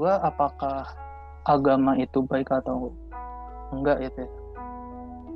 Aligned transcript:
gue 0.00 0.08
apakah 0.08 0.88
agama 1.44 1.92
itu 2.00 2.24
baik 2.24 2.48
atau 2.48 2.96
enggak 3.68 4.08
gitu 4.08 4.24
ya. 4.24 4.32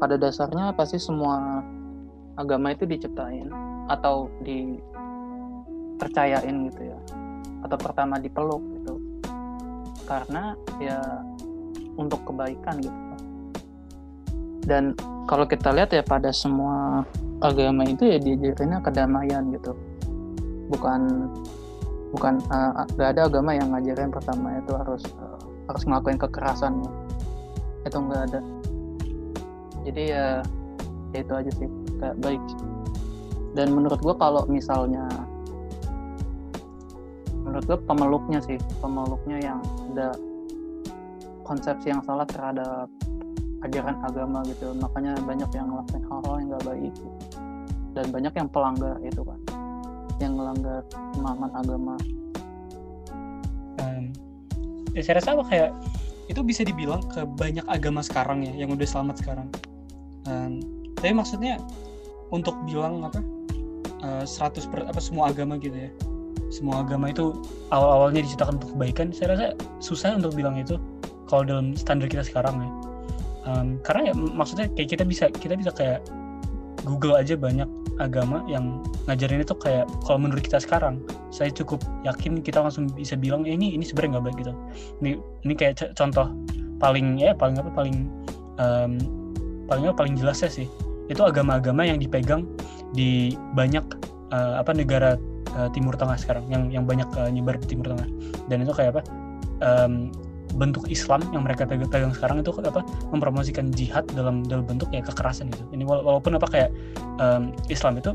Pada 0.00 0.16
dasarnya 0.16 0.72
pasti 0.72 0.96
semua 0.96 1.60
agama 2.40 2.72
itu 2.72 2.88
diciptain 2.88 3.52
atau 3.92 4.32
dipercayain 4.40 6.56
gitu 6.72 6.88
ya. 6.88 6.96
Atau 7.60 7.76
pertama 7.76 8.16
dipeluk 8.16 8.64
gitu. 8.80 8.96
Karena 10.08 10.56
ya 10.80 10.96
untuk 12.00 12.24
kebaikan 12.24 12.80
gitu. 12.80 12.96
Dan 14.64 14.96
kalau 15.28 15.44
kita 15.44 15.76
lihat 15.76 15.92
ya 15.92 16.00
pada 16.00 16.32
semua 16.32 17.04
agama 17.44 17.84
itu 17.84 18.08
ya 18.08 18.16
diajarinnya 18.16 18.80
kedamaian 18.80 19.44
gitu. 19.52 19.76
Bukan 20.72 21.28
bukan 22.14 22.38
uh, 22.54 22.86
gak 22.94 23.18
ada 23.18 23.26
agama 23.26 23.58
yang 23.58 23.74
ngajarin 23.74 24.14
pertama 24.14 24.54
itu 24.54 24.70
harus 24.70 25.02
uh, 25.18 25.42
harus 25.66 25.82
ngelakuin 25.82 26.18
kekerasan 26.22 26.78
itu 27.84 27.98
nggak 27.98 28.22
ada. 28.30 28.40
Jadi 29.84 30.02
ya, 30.08 30.40
ya 31.12 31.18
itu 31.20 31.32
aja 31.34 31.50
sih. 31.52 31.68
Kayak 32.00 32.16
baik 32.22 32.42
dan 33.54 33.70
menurut 33.70 34.02
gue 34.02 34.14
kalau 34.18 34.42
misalnya 34.50 35.06
menurut 37.46 37.64
gue 37.70 37.78
pemeluknya 37.86 38.40
sih 38.42 38.58
pemeluknya 38.82 39.38
yang 39.38 39.58
ada 39.94 40.10
konsepsi 41.46 41.92
yang 41.94 42.02
salah 42.02 42.26
terhadap 42.26 42.90
ajaran 43.62 43.96
agama 44.02 44.42
gitu. 44.50 44.74
Makanya 44.74 45.14
banyak 45.22 45.50
yang 45.54 45.66
ngelakuin 45.70 46.04
hal-hal 46.08 46.34
yang 46.42 46.48
gak 46.50 46.64
baik 46.66 46.92
gitu. 46.94 47.08
dan 47.94 48.06
banyak 48.10 48.34
yang 48.34 48.48
pelanggar 48.50 48.98
itu 49.06 49.22
kan 49.22 49.38
yang 50.22 50.38
melanggar 50.38 50.82
pemahaman 51.14 51.50
agama? 51.54 51.94
Um, 53.82 54.14
ya 54.94 55.02
saya 55.02 55.18
rasa 55.18 55.34
apa 55.34 55.44
kayak 55.50 55.70
itu 56.30 56.40
bisa 56.40 56.64
dibilang 56.64 57.04
ke 57.12 57.26
banyak 57.36 57.64
agama 57.68 58.00
sekarang 58.00 58.46
ya 58.46 58.52
yang 58.54 58.72
udah 58.72 58.86
selamat 58.86 59.16
sekarang. 59.20 59.48
Um, 60.24 60.62
tapi 60.96 61.12
maksudnya 61.12 61.60
untuk 62.32 62.56
bilang 62.64 63.04
apa 63.04 63.20
uh, 64.00 64.24
100 64.24 64.70
per, 64.72 64.88
apa 64.88 65.00
semua 65.02 65.30
agama 65.34 65.60
gitu 65.60 65.74
ya. 65.74 65.90
Semua 66.48 66.86
agama 66.86 67.10
itu 67.10 67.34
awal-awalnya 67.74 68.22
diciptakan 68.22 68.62
untuk 68.62 68.78
kebaikan 68.78 69.10
saya 69.10 69.34
rasa 69.34 69.46
susah 69.82 70.16
untuk 70.16 70.32
bilang 70.38 70.54
itu 70.56 70.78
kalau 71.26 71.44
dalam 71.44 71.74
standar 71.74 72.08
kita 72.08 72.24
sekarang 72.24 72.56
ya. 72.62 72.70
Um, 73.44 73.76
karena 73.84 74.12
ya 74.12 74.14
maksudnya 74.16 74.72
kayak 74.72 74.96
kita 74.96 75.04
bisa 75.04 75.28
kita 75.28 75.58
bisa 75.58 75.68
kayak 75.76 76.00
Google 76.88 77.20
aja 77.20 77.36
banyak 77.36 77.68
agama 78.02 78.42
yang 78.50 78.82
ngajarin 79.06 79.46
itu 79.46 79.54
kayak 79.54 79.86
kalau 80.02 80.18
menurut 80.18 80.42
kita 80.42 80.58
sekarang 80.58 80.98
saya 81.30 81.50
cukup 81.54 81.78
yakin 82.02 82.42
kita 82.42 82.58
langsung 82.58 82.90
bisa 82.90 83.14
bilang 83.14 83.46
eh, 83.46 83.54
ini 83.54 83.74
ini 83.74 83.86
sebenarnya 83.86 84.18
nggak 84.18 84.24
baik 84.26 84.36
gitu. 84.42 84.52
Ini 85.02 85.10
ini 85.46 85.54
kayak 85.54 85.94
contoh 85.94 86.30
paling 86.82 87.22
ya 87.22 87.32
paling 87.34 87.56
apa 87.58 87.70
paling 87.70 88.10
um, 88.58 88.98
paling 89.70 89.88
paling 89.94 90.14
jelasnya 90.18 90.50
sih 90.50 90.66
itu 91.08 91.20
agama-agama 91.20 91.84
yang 91.84 92.00
dipegang 92.00 92.48
di 92.96 93.36
banyak 93.52 93.84
uh, 94.32 94.58
apa 94.58 94.72
negara 94.72 95.20
uh, 95.54 95.68
Timur 95.70 95.94
Tengah 95.94 96.16
sekarang 96.16 96.44
yang 96.48 96.72
yang 96.72 96.84
banyak 96.88 97.06
uh, 97.14 97.28
nyebar 97.28 97.60
di 97.60 97.66
Timur 97.68 97.92
Tengah. 97.92 98.08
Dan 98.48 98.64
itu 98.64 98.72
kayak 98.72 98.98
apa 98.98 99.02
um, 99.62 100.08
bentuk 100.54 100.86
Islam 100.88 101.20
yang 101.34 101.42
mereka 101.42 101.66
pegang, 101.66 102.14
sekarang 102.14 102.40
itu 102.40 102.50
apa 102.62 102.86
mempromosikan 103.10 103.74
jihad 103.74 104.06
dalam 104.14 104.46
dalam 104.46 104.64
bentuk 104.64 104.88
ya 104.94 105.02
kekerasan 105.02 105.50
gitu. 105.50 105.64
Ini 105.74 105.82
walaupun 105.84 106.38
apa 106.38 106.46
kayak 106.46 106.70
um, 107.18 107.50
Islam 107.68 107.98
itu 107.98 108.14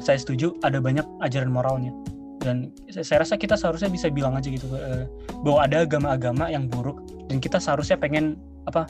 saya 0.00 0.16
setuju 0.16 0.56
ada 0.64 0.80
banyak 0.80 1.04
ajaran 1.20 1.52
moralnya. 1.52 1.92
Dan 2.38 2.70
saya 2.88 3.26
rasa 3.26 3.34
kita 3.34 3.58
seharusnya 3.58 3.90
bisa 3.90 4.08
bilang 4.08 4.38
aja 4.38 4.46
gitu 4.46 4.70
uh, 4.70 5.04
bahwa 5.42 5.58
ada 5.66 5.82
agama-agama 5.84 6.48
yang 6.48 6.70
buruk 6.70 7.02
dan 7.28 7.42
kita 7.42 7.58
seharusnya 7.58 7.98
pengen 7.98 8.38
apa 8.70 8.86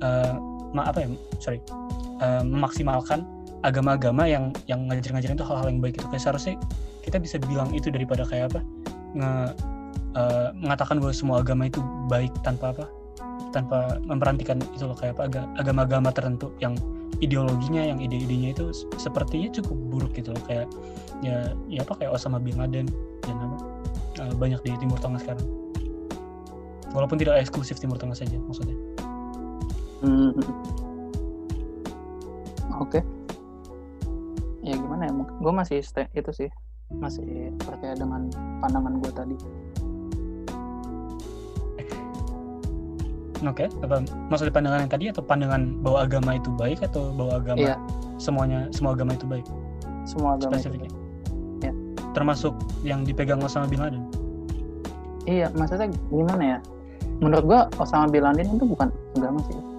uh, 0.00 0.38
ma 0.72 0.88
apa 0.88 1.04
ya 1.04 1.08
sorry 1.42 1.58
uh, 2.22 2.46
memaksimalkan 2.46 3.26
agama-agama 3.62 4.26
yang 4.26 4.54
yang 4.66 4.86
ngajar-ngajarin 4.86 5.34
itu 5.38 5.46
hal-hal 5.46 5.66
yang 5.70 5.82
baik 5.82 5.98
itu 5.98 6.06
kayak 6.10 6.22
seharusnya 6.22 6.54
kita 7.02 7.18
bisa 7.18 7.36
bilang 7.42 7.70
itu 7.74 7.90
daripada 7.90 8.22
kayak 8.26 8.54
apa 8.54 8.60
nge 9.18 9.32
uh, 10.14 10.50
mengatakan 10.56 10.98
bahwa 10.98 11.12
semua 11.14 11.36
agama 11.40 11.68
itu 11.68 11.80
baik 12.08 12.32
tanpa 12.42 12.72
apa 12.76 12.86
tanpa 13.52 14.00
memperhatikan 14.08 14.64
itu 14.72 14.88
loh 14.88 14.96
kayak 14.96 15.20
apa 15.20 15.28
agama-agama 15.60 16.08
tertentu 16.08 16.56
yang 16.58 16.72
ideologinya 17.20 17.84
yang 17.84 18.00
ide-idenya 18.00 18.56
itu 18.56 18.72
sepertinya 18.96 19.52
cukup 19.52 19.78
buruk 19.92 20.12
gitu 20.16 20.32
loh 20.32 20.42
kayak 20.48 20.66
ya 21.20 21.52
ya 21.68 21.84
apa 21.84 22.00
kayak 22.00 22.16
Osama 22.16 22.40
bin 22.40 22.56
Laden 22.56 22.88
dan 23.22 23.36
apa 23.36 23.56
uh, 24.24 24.34
banyak 24.40 24.58
di 24.64 24.72
Timur 24.80 24.96
Tengah 24.98 25.20
sekarang 25.20 25.44
walaupun 26.96 27.20
tidak 27.20 27.44
eksklusif 27.44 27.76
Timur 27.76 28.00
Tengah 28.00 28.16
saja 28.16 28.40
maksudnya 28.48 28.74
Hmm. 30.02 30.34
Oke. 32.82 32.98
Okay. 32.98 33.02
Ya 34.66 34.74
gimana 34.74 35.06
ya? 35.06 35.14
Gue 35.14 35.52
masih 35.54 35.78
itu 35.78 36.30
sih 36.34 36.50
masih 36.90 37.54
percaya 37.62 37.94
dengan 37.94 38.26
pandangan 38.58 38.98
gue 38.98 39.12
tadi. 39.14 39.36
Oke, 43.42 43.66
okay. 43.66 43.68
apa 43.82 44.06
maksudnya 44.30 44.54
pandangan 44.54 44.86
yang 44.86 44.92
tadi 44.92 45.04
atau 45.10 45.22
pandangan 45.22 45.82
bahwa 45.82 45.98
agama 46.06 46.30
itu 46.38 46.50
baik 46.54 46.78
atau 46.86 47.10
bahwa 47.10 47.42
agama 47.42 47.58
iya. 47.58 47.76
semuanya 48.22 48.70
semua 48.70 48.94
agama 48.94 49.18
itu 49.18 49.26
baik? 49.26 49.46
Semua 50.06 50.38
agama 50.38 50.54
Spesifiknya. 50.54 50.86
itu 50.86 50.94
baik. 50.94 51.66
Ya. 51.66 51.72
Termasuk 52.14 52.54
yang 52.86 53.02
dipegang 53.02 53.42
Osama 53.42 53.66
bin 53.66 53.82
Laden. 53.82 54.06
Iya, 55.26 55.50
maksudnya 55.58 55.90
gimana 56.10 56.42
ya? 56.42 56.58
Menurut 57.18 57.44
gua 57.46 57.60
Osama 57.82 58.06
bin 58.06 58.22
Laden 58.22 58.46
itu 58.46 58.62
bukan 58.62 58.94
agama 59.18 59.42
sih 59.50 59.72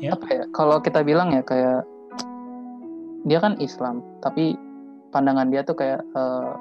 ya. 0.00 0.16
apa 0.16 0.26
ya 0.32 0.44
kalau 0.56 0.80
kita 0.80 1.04
bilang 1.04 1.30
ya 1.30 1.44
kayak 1.44 1.84
dia 3.28 3.38
kan 3.38 3.54
Islam 3.60 4.00
tapi 4.24 4.56
pandangan 5.12 5.52
dia 5.52 5.60
tuh 5.60 5.76
kayak 5.76 6.00
uh, 6.16 6.56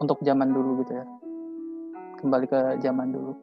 untuk 0.00 0.16
zaman 0.24 0.50
dulu 0.50 0.80
gitu 0.82 0.96
ya 0.96 1.04
kembali 2.24 2.46
ke 2.48 2.60
zaman 2.80 3.12
dulu 3.12 3.36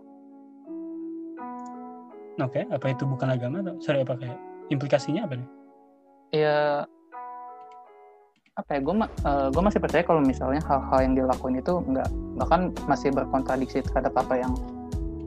oke 2.42 2.50
okay. 2.50 2.66
apa 2.74 2.86
itu 2.90 3.04
bukan 3.06 3.30
agama 3.30 3.62
atau 3.62 3.78
sorry 3.78 4.02
apa 4.02 4.18
kayak 4.18 4.38
implikasinya 4.74 5.30
apa 5.30 5.38
nih 5.38 5.48
ya 6.34 6.58
apa 8.58 8.70
ya 8.76 8.80
gue 8.84 8.96
uh, 9.00 9.48
gue 9.54 9.64
masih 9.64 9.80
percaya 9.80 10.04
kalau 10.04 10.20
misalnya 10.20 10.60
hal-hal 10.66 11.00
yang 11.06 11.14
dilakuin 11.16 11.62
itu 11.62 11.74
nggak 11.88 12.10
bahkan 12.42 12.74
masih 12.90 13.14
berkontradiksi 13.14 13.86
terhadap 13.86 14.12
apa 14.18 14.42
yang 14.42 14.52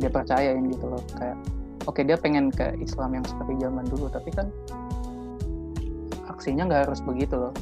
dia 0.03 0.11
percayain 0.11 0.67
gitu 0.69 0.85
loh 0.91 1.03
kayak 1.17 1.39
oke 1.87 2.01
dia 2.03 2.19
pengen 2.19 2.53
ke 2.53 2.75
Islam 2.83 3.17
yang 3.17 3.25
seperti 3.25 3.57
zaman 3.63 3.87
dulu 3.89 4.11
tapi 4.11 4.29
kan 4.35 4.51
aksinya 6.29 6.69
nggak 6.69 6.91
harus 6.91 7.01
begitu 7.01 7.39
loh 7.39 7.55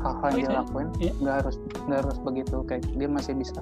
hal-hal 0.00 0.30
yang 0.32 0.36
oh, 0.36 0.40
dia 0.40 0.48
iya. 0.48 0.60
lakuin 0.62 0.88
iya. 1.02 1.12
nggak 1.20 1.34
iya. 1.34 1.40
harus 1.42 1.56
nggak 1.86 1.98
harus 2.04 2.18
begitu 2.22 2.56
kayak 2.64 2.82
dia 2.96 3.08
masih 3.10 3.34
bisa 3.36 3.60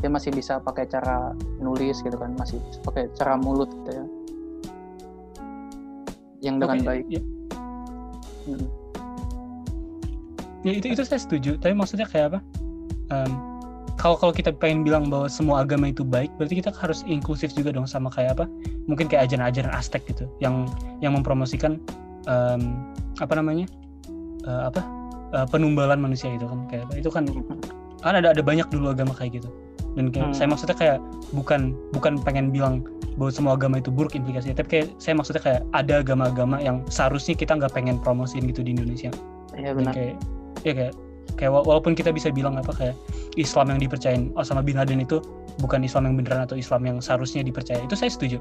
dia 0.00 0.10
masih 0.12 0.30
bisa 0.32 0.60
pakai 0.60 0.84
cara 0.88 1.32
nulis 1.60 2.04
gitu 2.04 2.16
kan 2.20 2.36
masih 2.36 2.60
pakai 2.84 3.08
cara 3.16 3.36
mulut 3.40 3.72
gitu 3.82 3.90
ya. 3.96 4.04
Yang 6.44 6.56
dengan 6.62 6.76
okay, 6.78 6.86
baik. 6.86 7.06
ya. 7.08 7.22
Hmm. 8.46 8.68
ya 10.62 10.72
itu 10.78 10.86
itu 10.92 11.02
saya 11.02 11.20
setuju. 11.20 11.56
Tapi 11.58 11.72
maksudnya 11.72 12.06
kayak 12.06 12.36
apa? 12.36 12.40
Um, 13.10 13.32
kalau 13.96 14.20
kalau 14.20 14.32
kita 14.36 14.52
pengen 14.52 14.84
bilang 14.84 15.08
bahwa 15.08 15.26
semua 15.26 15.64
agama 15.64 15.88
itu 15.88 16.04
baik 16.04 16.28
berarti 16.36 16.60
kita 16.60 16.70
harus 16.76 17.00
inklusif 17.08 17.56
juga 17.56 17.72
dong 17.72 17.88
sama 17.88 18.12
kayak 18.12 18.36
apa? 18.38 18.44
Mungkin 18.86 19.08
kayak 19.08 19.32
ajaran-ajaran 19.32 19.72
Aztec 19.72 20.04
gitu 20.06 20.28
yang 20.44 20.68
yang 21.00 21.16
mempromosikan 21.16 21.80
um, 22.28 22.92
apa 23.18 23.32
namanya? 23.32 23.66
Uh, 24.44 24.68
apa? 24.68 24.84
Uh, 25.34 25.46
penumbalan 25.50 25.98
manusia 25.98 26.30
itu 26.30 26.46
kan 26.46 26.60
kayak 26.70 26.86
itu 26.94 27.10
kan 27.10 27.26
kan 28.04 28.14
ada 28.22 28.30
ada 28.30 28.42
banyak 28.44 28.68
dulu 28.70 28.94
agama 28.94 29.10
kayak 29.18 29.42
gitu 29.42 29.50
dan 29.96 30.12
kayak, 30.12 30.28
hmm. 30.30 30.36
saya 30.36 30.48
maksudnya 30.52 30.76
kayak 30.76 30.98
bukan 31.32 31.72
bukan 31.96 32.20
pengen 32.20 32.52
bilang 32.52 32.84
bahwa 33.16 33.32
semua 33.32 33.56
agama 33.56 33.80
itu 33.80 33.88
buruk 33.88 34.12
implikasinya 34.12 34.60
tapi 34.60 34.68
kayak 34.68 34.86
saya 35.00 35.16
maksudnya 35.16 35.40
kayak 35.42 35.60
ada 35.72 36.04
agama-agama 36.04 36.60
yang 36.60 36.84
seharusnya 36.92 37.32
kita 37.32 37.56
nggak 37.56 37.72
pengen 37.72 37.96
promosiin 37.96 38.44
gitu 38.44 38.60
di 38.60 38.76
Indonesia. 38.76 39.08
Iya 39.56 39.72
benar. 39.72 39.96
kayak 39.96 40.14
ya 40.68 40.72
kayak 40.76 40.94
kayak 41.40 41.52
walaupun 41.52 41.96
kita 41.96 42.12
bisa 42.12 42.28
bilang 42.28 42.60
apa 42.60 42.72
kayak 42.76 42.96
Islam 43.40 43.72
yang 43.72 43.80
dipercayain 43.80 44.36
Osama 44.36 44.60
bin 44.60 44.76
Laden 44.76 45.00
itu 45.00 45.24
bukan 45.64 45.80
Islam 45.80 46.12
yang 46.12 46.14
beneran 46.20 46.44
atau 46.44 46.60
Islam 46.60 46.84
yang 46.84 46.96
seharusnya 47.00 47.40
dipercaya. 47.40 47.80
Itu 47.80 47.96
saya 47.96 48.12
setuju. 48.12 48.36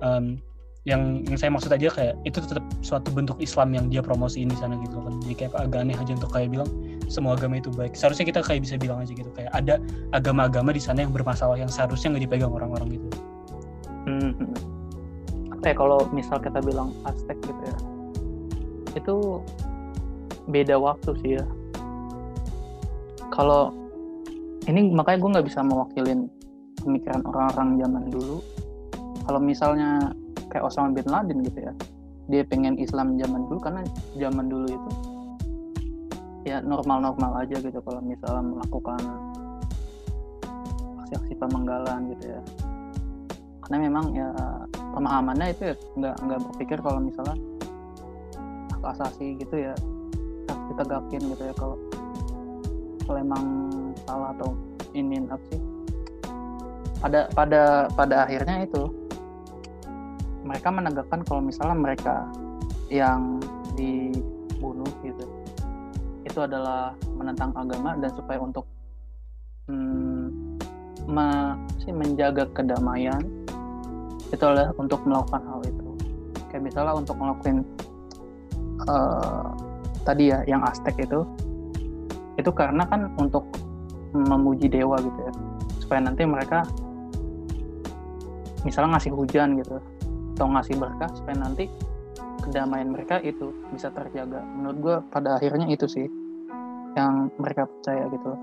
Um, 0.00 0.40
yang 0.86 1.26
yang 1.26 1.34
saya 1.34 1.50
maksud 1.50 1.74
aja 1.74 1.90
kayak 1.90 2.14
itu 2.22 2.38
tetap 2.38 2.62
suatu 2.78 3.10
bentuk 3.10 3.36
Islam 3.42 3.74
yang 3.74 3.90
dia 3.90 4.00
promosiin 4.00 4.48
di 4.48 4.56
sana 4.56 4.78
gitu 4.80 5.02
kan. 5.02 5.18
Jadi 5.26 5.34
kayak 5.34 5.52
agak 5.58 5.82
aneh 5.82 5.98
aja 5.98 6.12
untuk 6.14 6.30
kayak 6.30 6.48
bilang 6.54 6.70
semua 7.06 7.38
agama 7.38 7.58
itu 7.58 7.70
baik. 7.72 7.94
Seharusnya 7.94 8.26
kita 8.26 8.40
kayak 8.42 8.66
bisa 8.66 8.74
bilang 8.76 9.02
aja 9.02 9.12
gitu 9.14 9.30
kayak 9.34 9.50
ada 9.54 9.78
agama-agama 10.10 10.74
di 10.74 10.82
sana 10.82 11.02
yang 11.06 11.12
bermasalah 11.14 11.58
yang 11.58 11.70
seharusnya 11.70 12.14
nggak 12.16 12.24
dipegang 12.30 12.52
orang-orang 12.52 12.98
gitu. 12.98 13.08
Hmm. 14.06 14.32
Oke, 15.56 15.70
kalau 15.74 16.06
misal 16.14 16.38
kita 16.38 16.62
bilang 16.62 16.94
Aztec 17.06 17.38
gitu 17.42 17.62
ya 17.66 17.76
itu 18.96 19.44
beda 20.48 20.80
waktu 20.80 21.10
sih 21.20 21.30
ya. 21.36 21.44
Kalau 23.28 23.70
ini 24.66 24.90
makanya 24.90 25.18
gue 25.20 25.30
nggak 25.36 25.46
bisa 25.52 25.60
mewakilin 25.60 26.32
pemikiran 26.80 27.22
orang-orang 27.28 27.76
zaman 27.76 28.04
dulu. 28.08 28.36
Kalau 29.26 29.40
misalnya 29.42 30.16
kayak 30.48 30.64
Osama 30.64 30.94
bin 30.96 31.06
Laden 31.10 31.44
gitu 31.44 31.60
ya 31.68 31.74
dia 32.26 32.42
pengen 32.42 32.74
Islam 32.78 33.14
zaman 33.18 33.46
dulu 33.46 33.58
karena 33.62 33.82
zaman 34.18 34.50
dulu 34.50 34.66
itu 34.66 34.90
ya 36.46 36.62
normal-normal 36.62 37.42
aja 37.42 37.58
gitu 37.58 37.82
kalau 37.82 37.98
misalnya 37.98 38.54
melakukan 38.54 39.02
aksi-aksi 41.02 41.34
pemenggalan 41.34 42.14
gitu 42.14 42.38
ya. 42.38 42.40
Karena 43.66 43.76
memang 43.90 44.14
ya 44.14 44.30
pemahamannya 44.94 45.50
itu 45.50 45.74
ya 45.74 45.74
nggak 45.98 46.16
nggak 46.22 46.40
berpikir 46.46 46.78
kalau 46.78 47.02
misalnya 47.02 47.34
hak 48.78 48.94
asasi 48.94 49.34
gitu 49.42 49.58
ya 49.58 49.74
harus 50.46 50.64
ditegakin 50.70 51.22
gitu 51.34 51.42
ya 51.50 51.54
kalau 51.58 51.76
kalau 53.02 53.18
emang 53.18 53.44
salah 54.06 54.30
atau 54.38 54.54
ini 54.94 55.26
apa 55.26 55.42
sih 55.50 55.60
pada 57.02 57.26
pada 57.34 57.90
pada 57.90 58.16
akhirnya 58.22 58.62
itu 58.62 58.86
mereka 60.46 60.70
menegakkan 60.70 61.26
kalau 61.26 61.42
misalnya 61.42 61.74
mereka 61.74 62.30
yang 62.86 63.42
gitu 63.74 64.35
itu 66.36 66.44
adalah 66.44 66.92
menentang 67.16 67.48
agama 67.56 67.96
dan 67.96 68.12
supaya 68.12 68.36
untuk 68.36 68.68
hmm, 69.72 70.60
sih, 71.80 71.96
menjaga 71.96 72.44
kedamaian 72.52 73.24
itu 74.28 74.44
adalah 74.44 74.68
untuk 74.76 75.00
melakukan 75.08 75.40
hal 75.48 75.64
itu. 75.64 75.88
Kayak 76.52 76.68
misalnya 76.68 76.92
untuk 76.92 77.16
melakukan 77.16 77.64
uh, 78.84 79.48
tadi 80.04 80.28
ya 80.28 80.44
yang 80.44 80.60
Aztec 80.60 80.92
itu 81.00 81.24
itu 82.36 82.52
karena 82.52 82.84
kan 82.84 83.08
untuk 83.16 83.48
memuji 84.12 84.68
dewa 84.68 85.00
gitu 85.00 85.16
ya. 85.16 85.32
Supaya 85.80 86.04
nanti 86.04 86.28
mereka 86.28 86.68
misalnya 88.60 89.00
ngasih 89.00 89.16
hujan 89.16 89.56
gitu 89.56 89.80
atau 90.36 90.52
ngasih 90.52 90.76
berkah 90.76 91.08
supaya 91.16 91.48
nanti 91.48 91.64
kedamaian 92.44 92.92
mereka 92.92 93.24
itu 93.24 93.56
bisa 93.72 93.88
terjaga. 93.88 94.44
Menurut 94.44 94.76
gue 94.84 94.96
pada 95.08 95.40
akhirnya 95.40 95.72
itu 95.72 95.88
sih 95.88 96.12
yang 96.96 97.28
mereka 97.36 97.68
percaya 97.68 98.08
gitu 98.10 98.26
loh 98.32 98.40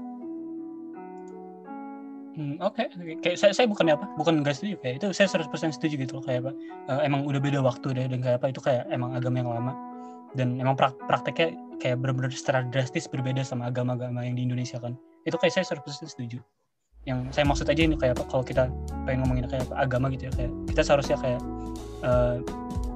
Hmm, 2.34 2.58
Oke, 2.66 2.90
okay. 2.90 3.14
kayak 3.22 3.38
saya, 3.38 3.54
saya 3.54 3.70
bukan 3.70 3.94
apa, 3.94 4.10
bukan 4.18 4.42
nggak 4.42 4.58
setuju 4.58 4.82
kayak 4.82 5.06
itu 5.06 5.14
saya 5.14 5.30
100% 5.30 5.54
setuju 5.78 6.02
gitu 6.02 6.18
loh 6.18 6.26
kayak 6.26 6.42
apa. 6.42 6.52
Uh, 6.90 7.02
emang 7.06 7.30
udah 7.30 7.38
beda 7.38 7.62
waktu 7.62 7.94
deh 7.94 8.10
dan 8.10 8.26
kayak 8.26 8.42
apa 8.42 8.50
itu 8.50 8.58
kayak 8.58 8.90
emang 8.90 9.14
agama 9.14 9.38
yang 9.38 9.54
lama 9.54 9.74
dan 10.34 10.58
emang 10.58 10.74
prak 10.74 10.98
prakteknya 11.06 11.54
kayak 11.78 12.02
benar-benar 12.02 12.34
secara 12.34 12.66
drastis 12.74 13.06
berbeda 13.06 13.46
sama 13.46 13.70
agama-agama 13.70 14.26
yang 14.26 14.34
di 14.34 14.50
Indonesia 14.50 14.82
kan. 14.82 14.98
Itu 15.30 15.38
kayak 15.38 15.62
saya 15.62 15.78
100% 15.78 16.10
setuju. 16.10 16.42
Yang 17.06 17.38
saya 17.38 17.46
maksud 17.46 17.70
aja 17.70 17.82
ini 17.86 17.96
kayak 18.02 18.18
apa 18.18 18.26
kalau 18.26 18.42
kita 18.42 18.66
pengen 19.06 19.22
ngomongin 19.22 19.46
kayak 19.46 19.70
apa 19.70 19.86
agama 19.86 20.10
gitu 20.10 20.26
ya 20.26 20.34
kayak 20.34 20.52
kita 20.74 20.82
seharusnya 20.82 21.18
kayak 21.22 21.42
uh, 22.02 22.42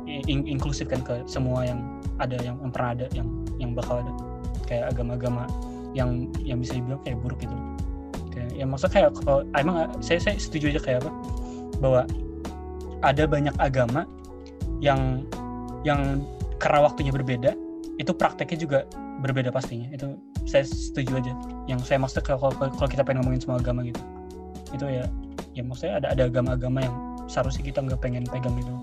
in 0.10 0.50
inklusif 0.50 0.90
kan 0.90 1.06
ke 1.06 1.14
semua 1.30 1.62
yang 1.62 1.78
ada 2.18 2.42
yang, 2.42 2.58
yang 2.58 2.72
pernah 2.74 2.90
ada 2.98 3.06
yang 3.14 3.28
yang 3.62 3.72
bakal 3.78 4.02
ada 4.02 4.12
kayak 4.68 4.94
agama-agama 4.94 5.48
yang 5.96 6.30
yang 6.44 6.60
bisa 6.62 6.78
dibilang 6.78 7.02
kayak 7.02 7.18
buruk 7.24 7.40
gitu. 7.42 7.56
Kayak 8.36 8.50
ya 8.54 8.66
maksudnya 8.68 8.94
kayak 8.94 9.10
kalau 9.24 9.40
emang 9.56 9.76
saya 10.04 10.20
saya 10.22 10.36
setuju 10.38 10.76
aja 10.76 10.82
kayak 10.84 11.00
apa? 11.02 11.12
Bahwa 11.82 12.02
ada 13.02 13.24
banyak 13.26 13.56
agama 13.58 14.06
yang 14.84 15.26
yang 15.82 16.22
karena 16.62 16.86
waktunya 16.86 17.14
berbeda 17.14 17.56
itu 17.98 18.12
prakteknya 18.14 18.58
juga 18.60 18.80
berbeda 19.26 19.50
pastinya. 19.50 19.90
Itu 19.90 20.20
saya 20.46 20.68
setuju 20.68 21.18
aja. 21.18 21.34
Yang 21.66 21.90
saya 21.90 21.98
maksud 22.04 22.22
kalau 22.22 22.52
kalau 22.54 22.90
kita 22.90 23.02
pengen 23.02 23.26
ngomongin 23.26 23.42
semua 23.42 23.58
agama 23.58 23.82
gitu. 23.88 24.02
Itu 24.76 24.86
ya 24.86 25.08
ya 25.58 25.66
maksudnya 25.66 25.98
ada 26.04 26.08
ada 26.14 26.24
agama-agama 26.30 26.86
yang 26.86 26.96
seharusnya 27.26 27.66
kita 27.66 27.82
nggak 27.82 28.00
pengen 28.00 28.24
pegang 28.30 28.54
itu 28.62 28.74